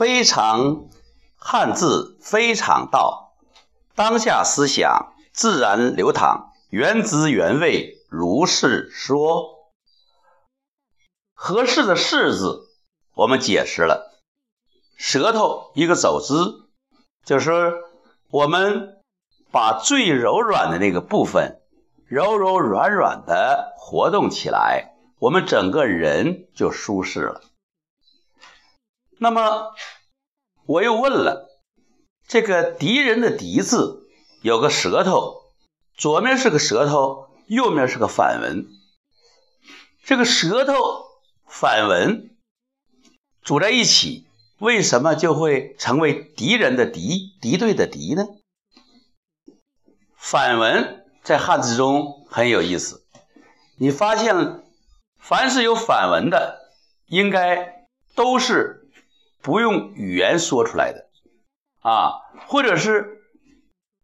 [0.00, 0.86] 非常
[1.36, 3.34] 汉字，非常道，
[3.94, 9.58] 当下思想自然流淌，原汁原味，如是说。
[11.34, 12.70] 合适的“适”字，
[13.12, 14.18] 我们解释了，
[14.96, 16.70] 舌头一个走姿，
[17.26, 17.74] 就是
[18.30, 19.02] 我们
[19.52, 21.60] 把最柔软的那个部分，
[22.06, 27.42] 柔柔软软的活动起来，我们整个人就舒适了。
[29.22, 29.74] 那么，
[30.64, 31.50] 我又问了，
[32.26, 34.08] 这个敌人的“敌”字
[34.40, 35.52] 有个舌头，
[35.94, 38.66] 左面是个舌头，右面是个反文。
[40.04, 40.74] 这个舌头
[41.46, 42.34] 反文
[43.42, 44.26] 组在一起，
[44.58, 48.24] 为什么就会成为敌人的“敌”、敌对的“敌”呢？
[50.16, 53.04] 反文在汉字中很有意思，
[53.76, 54.64] 你发现，
[55.18, 56.72] 凡是有反文的，
[57.04, 58.78] 应该都是。
[59.42, 61.08] 不用语言说出来的
[61.80, 63.22] 啊，或者是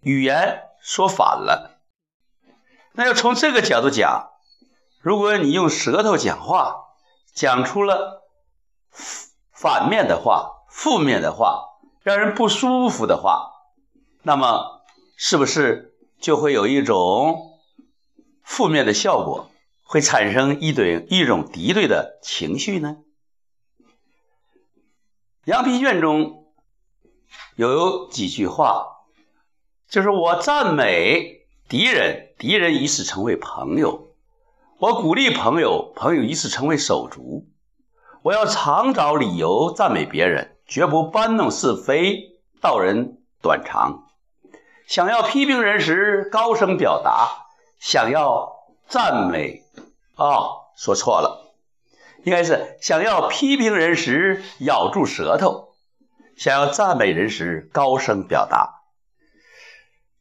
[0.00, 1.80] 语言说反了。
[2.92, 4.30] 那要从这个角度讲，
[5.00, 6.76] 如果你用舌头讲话，
[7.34, 8.22] 讲出了
[9.52, 11.64] 反面的话、负面的话、
[12.02, 13.50] 让人不舒服的话，
[14.22, 14.82] 那么
[15.16, 17.58] 是不是就会有一种
[18.44, 19.50] 负面的效果，
[19.82, 22.98] 会产生一堆一种敌对的情绪呢？
[25.44, 26.46] 羊皮卷中
[27.54, 28.86] 有几句话，
[29.90, 34.14] 就是我赞美敌人，敌人以此成为朋友；
[34.78, 37.46] 我鼓励朋友，朋友以此成为手足。
[38.22, 44.04] 我要常找理由赞美别人，绝不搬弄是非，道人短长。
[44.86, 48.50] 想要批评人时，高声表达；想要
[48.88, 49.62] 赞美，
[50.16, 51.43] 啊，说错了。
[52.24, 55.74] 应该是想要批评人时咬住舌头，
[56.36, 58.82] 想要赞美人时高声表达。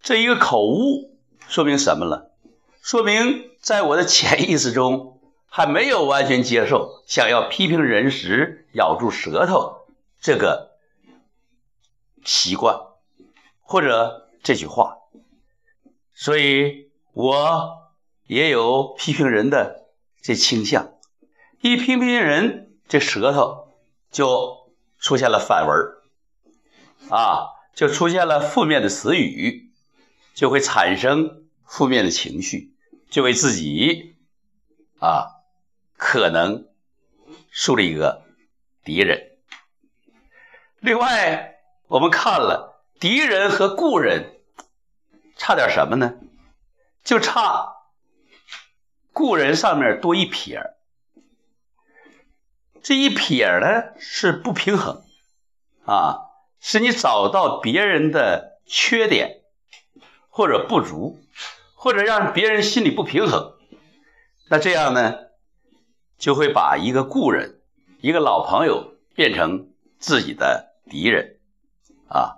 [0.02, 2.32] 这一个口误说明什么了？
[2.82, 9.86] 说明在我的潜意识中还没有完全接受想要批评人时咬住舌头
[10.20, 10.72] 这个
[12.26, 12.78] 习惯
[13.62, 14.98] 或者这句话，
[16.14, 17.78] 所以我
[18.28, 19.86] 也有批评人的
[20.22, 20.93] 这倾向。
[21.64, 23.70] 一批评人，这舌头
[24.12, 25.96] 就出现了反文
[27.10, 29.72] 啊，就出现了负面的词语，
[30.34, 32.74] 就会产生负面的情绪，
[33.10, 34.18] 就为自己
[35.00, 35.28] 啊
[35.96, 36.68] 可能
[37.50, 38.26] 树立一个
[38.84, 39.38] 敌人。
[40.82, 44.42] 另外，我们看了敌人和故人，
[45.38, 46.16] 差点什么呢？
[47.06, 47.74] 就差
[49.14, 50.62] 故人上面多一撇。
[52.84, 55.04] 这一撇呢是不平衡
[55.86, 56.20] 啊，
[56.60, 59.42] 是你找到别人的缺点
[60.28, 61.18] 或者不足，
[61.76, 63.54] 或者让别人心里不平衡。
[64.50, 65.16] 那这样呢，
[66.18, 67.62] 就会把一个故人、
[68.02, 71.40] 一个老朋友变成自己的敌人
[72.10, 72.36] 啊。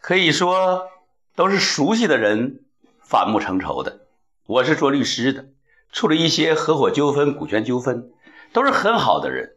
[0.00, 0.88] 可以说
[1.34, 2.64] 都是熟悉的人
[3.02, 4.06] 反目成仇的。
[4.46, 5.46] 我是做律师的。
[5.92, 8.10] 处理一些合伙纠纷、股权纠纷，
[8.54, 9.56] 都是很好的人，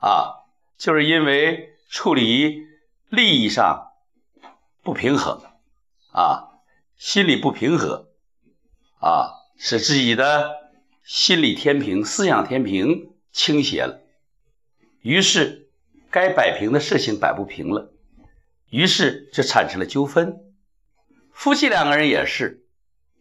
[0.00, 0.34] 啊，
[0.76, 2.66] 就是因为处理
[3.08, 3.92] 利益上
[4.82, 5.40] 不平衡，
[6.12, 6.48] 啊，
[6.96, 8.08] 心理不平和，
[8.98, 10.72] 啊，使自己的
[11.04, 14.00] 心理天平、思想天平倾斜了，
[15.02, 15.70] 于是
[16.10, 17.92] 该摆平的事情摆不平了，
[18.70, 20.40] 于是就产生了纠纷。
[21.32, 22.66] 夫妻两个人也是，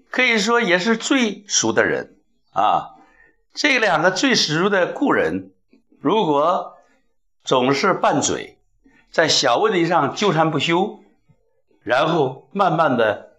[0.09, 2.15] 可以说也是最熟的人。
[2.51, 2.95] 啊，
[3.53, 5.51] 这两个最熟的故人，
[5.99, 6.77] 如果
[7.43, 8.57] 总是拌嘴，
[9.11, 11.03] 在小问题上纠缠不休，
[11.81, 13.37] 然后慢慢的，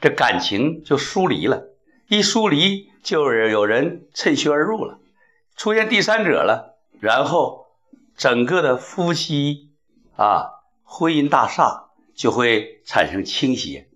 [0.00, 1.68] 这感情就疏离了。
[2.08, 4.98] 一疏离，就有人趁虚而入了，
[5.54, 7.66] 出现第三者了，然后
[8.16, 9.70] 整个的夫妻
[10.16, 10.50] 啊，
[10.82, 13.88] 婚姻大厦就会产生倾斜。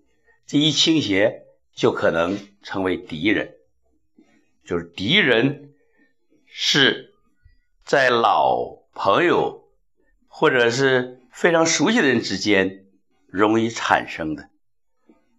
[0.47, 1.41] 这一倾斜，
[1.73, 3.54] 就可能成为敌人。
[4.65, 5.73] 就是敌人
[6.45, 7.13] 是
[7.83, 9.69] 在老朋友
[10.27, 12.85] 或者是非常熟悉的人之间
[13.27, 14.49] 容易产生的，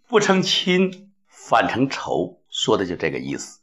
[0.07, 3.61] 不成亲反成仇，说的就这个意思。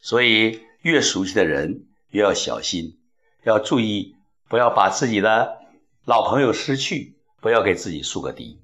[0.00, 2.98] 所以越熟悉的人越要小心，
[3.44, 4.16] 要注意
[4.48, 5.60] 不要把自己的
[6.04, 8.60] 老朋友失去，不要给自己树个敌。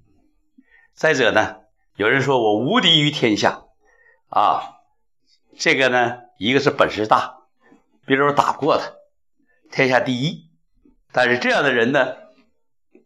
[0.94, 1.60] 再者呢，
[1.96, 3.66] 有人说我无敌于天下
[4.28, 4.75] 啊。
[5.58, 7.38] 这个呢，一个是本事大，
[8.04, 8.92] 比如说打不过他，
[9.70, 10.50] 天下第一
[11.12, 12.14] 但是这样的人呢，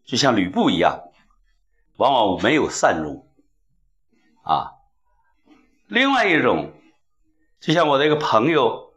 [0.03, 1.11] 就像吕布一样，
[1.95, 3.25] 往往没有善终
[4.43, 4.73] 啊。
[5.87, 6.73] 另外一种，
[7.59, 8.93] 就像我的一个朋友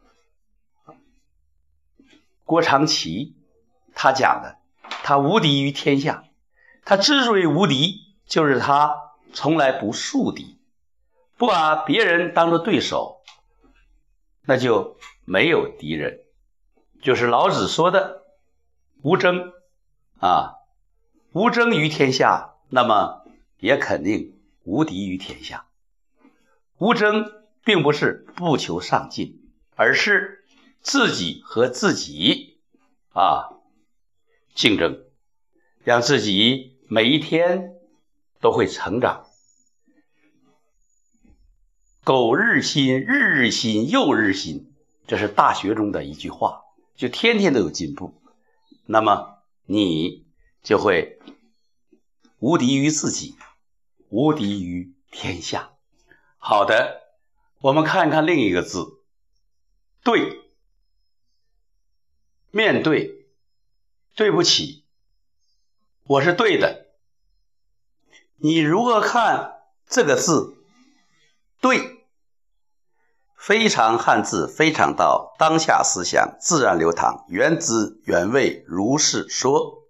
[2.43, 3.35] 郭长奇，
[3.93, 4.57] 他讲的，
[5.03, 6.25] 他无敌于天下。
[6.83, 8.95] 他之所以无敌，就是他
[9.33, 10.59] 从来不树敌，
[11.37, 13.14] 不把别人当做对手，
[14.45, 16.21] 那就没有敌人。
[17.01, 18.23] 就是老子说的
[19.03, 19.53] “无争”
[20.19, 20.55] 啊，
[21.33, 23.25] 无争于天下，那么
[23.59, 25.67] 也肯定无敌于天下。
[26.77, 27.31] 无争
[27.63, 30.45] 并不是不求上进，而是
[30.81, 32.59] 自己和自己
[33.13, 33.49] 啊
[34.53, 35.03] 竞争，
[35.83, 36.73] 让自己。
[36.87, 37.73] 每一天
[38.39, 39.24] 都会成长。
[42.05, 44.71] 苟日新，日日新，又日新，
[45.07, 46.61] 这是大学中的一句话，
[46.95, 48.13] 就天天都有进步。
[48.85, 50.23] 那么你
[50.61, 51.17] 就会
[52.37, 53.35] 无敌于自己，
[54.09, 55.71] 无敌于天下。
[56.37, 57.01] 好的，
[57.59, 58.85] 我们看看另一个字，
[60.03, 60.43] 对，
[62.51, 63.25] 面对，
[64.13, 64.85] 对不起。
[66.03, 66.85] 我是对的，
[68.35, 70.55] 你如何看这个字？
[71.59, 71.94] 对，
[73.35, 79.84] 非常汉字，非常道，当下思想自然流淌，原汁原味，如是说。